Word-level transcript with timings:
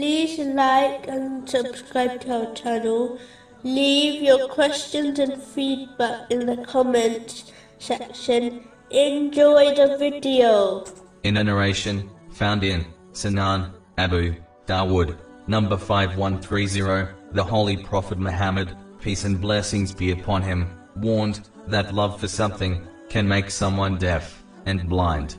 like 0.00 1.08
and 1.08 1.48
subscribe 1.48 2.20
to 2.20 2.46
our 2.48 2.54
channel. 2.54 3.18
Leave 3.62 4.22
your 4.22 4.48
questions 4.48 5.18
and 5.18 5.42
feedback 5.42 6.30
in 6.30 6.46
the 6.46 6.58
comments 6.58 7.52
section. 7.78 8.68
Enjoy 8.90 9.74
the 9.74 9.96
video. 9.98 10.84
In 11.22 11.38
a 11.38 11.44
narration 11.44 12.10
found 12.30 12.62
in 12.62 12.84
Sunan 13.12 13.72
Abu 13.96 14.34
Dawood, 14.66 15.16
number 15.46 15.76
5130, 15.76 17.12
the 17.32 17.42
Holy 17.42 17.76
Prophet 17.78 18.18
Muhammad, 18.18 18.76
peace 19.00 19.24
and 19.24 19.40
blessings 19.40 19.92
be 19.92 20.10
upon 20.10 20.42
him, 20.42 20.68
warned 20.96 21.48
that 21.68 21.94
love 21.94 22.20
for 22.20 22.28
something 22.28 22.86
can 23.08 23.26
make 23.26 23.50
someone 23.50 23.96
deaf 23.96 24.44
and 24.66 24.88
blind. 24.88 25.36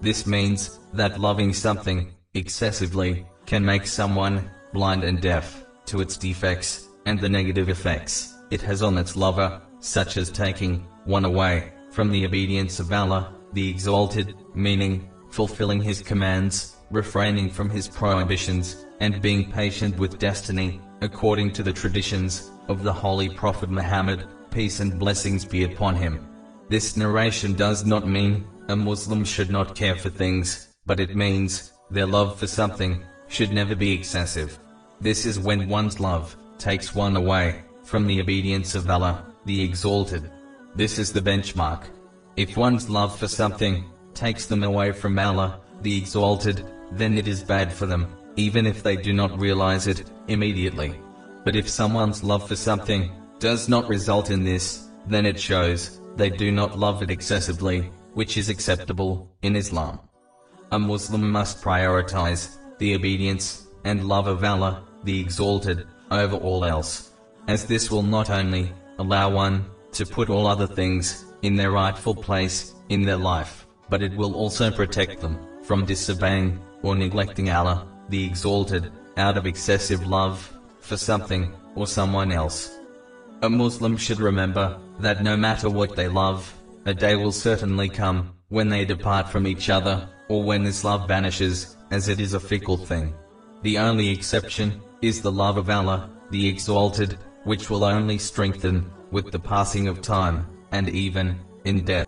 This 0.00 0.26
means 0.26 0.80
that 0.92 1.20
loving 1.20 1.52
something 1.52 2.12
excessively 2.34 3.26
can 3.46 3.64
make 3.64 3.86
someone 3.86 4.50
blind 4.72 5.04
and 5.04 5.20
deaf 5.20 5.64
to 5.86 6.00
its 6.00 6.16
defects 6.16 6.88
and 7.06 7.18
the 7.20 7.28
negative 7.28 7.68
effects 7.68 8.34
it 8.50 8.60
has 8.60 8.82
on 8.82 8.98
its 8.98 9.16
lover, 9.16 9.60
such 9.80 10.16
as 10.16 10.30
taking 10.30 10.86
one 11.04 11.24
away 11.24 11.72
from 11.90 12.10
the 12.10 12.24
obedience 12.26 12.78
of 12.80 12.92
Allah, 12.92 13.34
the 13.52 13.68
Exalted, 13.68 14.34
meaning 14.54 15.08
fulfilling 15.30 15.80
His 15.80 16.02
commands, 16.02 16.76
refraining 16.90 17.50
from 17.50 17.70
His 17.70 17.88
prohibitions, 17.88 18.86
and 19.00 19.22
being 19.22 19.50
patient 19.50 19.98
with 19.98 20.18
destiny, 20.18 20.80
according 21.00 21.52
to 21.52 21.62
the 21.62 21.72
traditions 21.72 22.50
of 22.68 22.82
the 22.82 22.92
Holy 22.92 23.28
Prophet 23.28 23.70
Muhammad, 23.70 24.26
peace 24.50 24.80
and 24.80 24.98
blessings 24.98 25.44
be 25.44 25.64
upon 25.64 25.94
him. 25.94 26.26
This 26.68 26.96
narration 26.96 27.54
does 27.54 27.84
not 27.84 28.08
mean 28.08 28.46
a 28.68 28.76
Muslim 28.76 29.24
should 29.24 29.50
not 29.50 29.76
care 29.76 29.96
for 29.96 30.10
things, 30.10 30.74
but 30.86 30.98
it 30.98 31.14
means 31.14 31.72
their 31.90 32.06
love 32.06 32.38
for 32.38 32.46
something 32.46 33.04
should 33.28 33.52
never 33.52 33.74
be 33.74 33.92
excessive. 33.92 34.58
This 35.00 35.26
is 35.26 35.38
when 35.38 35.68
one's 35.68 36.00
love 36.00 36.36
takes 36.58 36.94
one 36.94 37.16
away 37.16 37.62
from 37.84 38.06
the 38.06 38.20
obedience 38.20 38.74
of 38.74 38.88
Allah, 38.88 39.24
the 39.44 39.62
Exalted. 39.62 40.30
This 40.74 40.98
is 40.98 41.12
the 41.12 41.20
benchmark. 41.20 41.84
If 42.36 42.56
one's 42.56 42.90
love 42.90 43.18
for 43.18 43.28
something 43.28 43.84
takes 44.14 44.46
them 44.46 44.62
away 44.62 44.92
from 44.92 45.18
Allah, 45.18 45.60
the 45.82 45.96
Exalted, 45.96 46.66
then 46.92 47.16
it 47.18 47.28
is 47.28 47.42
bad 47.42 47.72
for 47.72 47.86
them, 47.86 48.06
even 48.36 48.66
if 48.66 48.82
they 48.82 48.96
do 48.96 49.12
not 49.12 49.38
realize 49.38 49.86
it 49.86 50.10
immediately. 50.28 50.98
But 51.44 51.56
if 51.56 51.68
someone's 51.68 52.24
love 52.24 52.48
for 52.48 52.56
something 52.56 53.10
does 53.38 53.68
not 53.68 53.88
result 53.88 54.30
in 54.30 54.44
this, 54.44 54.88
then 55.06 55.26
it 55.26 55.38
shows 55.38 56.00
they 56.16 56.30
do 56.30 56.50
not 56.50 56.78
love 56.78 57.02
it 57.02 57.10
excessively, 57.10 57.90
which 58.14 58.36
is 58.36 58.48
acceptable 58.48 59.30
in 59.42 59.54
Islam. 59.56 60.00
A 60.72 60.78
Muslim 60.78 61.30
must 61.30 61.62
prioritize 61.62 62.56
the 62.78 62.94
obedience 62.94 63.66
and 63.84 64.08
love 64.08 64.26
of 64.26 64.44
Allah, 64.44 64.84
the 65.04 65.20
Exalted, 65.20 65.86
over 66.10 66.36
all 66.36 66.64
else, 66.64 67.12
as 67.48 67.64
this 67.64 67.90
will 67.90 68.02
not 68.02 68.30
only 68.30 68.72
allow 68.98 69.30
one 69.30 69.64
to 69.92 70.06
put 70.06 70.30
all 70.30 70.46
other 70.46 70.66
things 70.66 71.24
in 71.42 71.56
their 71.56 71.70
rightful 71.70 72.14
place 72.14 72.74
in 72.88 73.02
their 73.02 73.16
life, 73.16 73.66
but 73.88 74.02
it 74.02 74.14
will 74.16 74.34
also 74.34 74.70
protect 74.70 75.20
them 75.20 75.38
from 75.62 75.84
disobeying 75.84 76.60
or 76.82 76.94
neglecting 76.94 77.50
Allah, 77.50 77.86
the 78.08 78.24
Exalted, 78.24 78.92
out 79.16 79.36
of 79.36 79.46
excessive 79.46 80.06
love 80.06 80.52
for 80.80 80.96
something 80.96 81.52
or 81.74 81.86
someone 81.86 82.30
else. 82.30 82.78
A 83.42 83.50
Muslim 83.50 83.96
should 83.96 84.20
remember 84.20 84.78
that 85.00 85.22
no 85.22 85.36
matter 85.36 85.68
what 85.68 85.96
they 85.96 86.08
love, 86.08 86.52
a 86.84 86.94
day 86.94 87.16
will 87.16 87.32
certainly 87.32 87.88
come 87.88 88.34
when 88.48 88.68
they 88.68 88.84
depart 88.84 89.28
from 89.28 89.46
each 89.46 89.68
other, 89.70 90.08
or 90.28 90.42
when 90.42 90.64
this 90.64 90.84
love 90.84 91.06
vanishes, 91.08 91.76
as 91.90 92.08
it 92.08 92.20
is 92.20 92.34
a 92.34 92.40
fickle 92.40 92.76
thing. 92.76 93.14
The 93.62 93.78
only 93.78 94.08
exception 94.10 94.80
is 95.02 95.20
the 95.20 95.32
love 95.32 95.56
of 95.56 95.70
Allah, 95.70 96.10
the 96.30 96.48
Exalted, 96.48 97.18
which 97.44 97.70
will 97.70 97.84
only 97.84 98.18
strengthen 98.18 98.90
with 99.10 99.30
the 99.30 99.38
passing 99.38 99.88
of 99.88 100.02
time, 100.02 100.46
and 100.72 100.88
even 100.88 101.38
in 101.64 101.84
death. 101.84 102.05